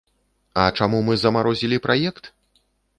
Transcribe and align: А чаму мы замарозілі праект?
А 0.61 0.63
чаму 0.79 1.03
мы 1.11 1.19
замарозілі 1.27 1.77
праект? 1.87 2.23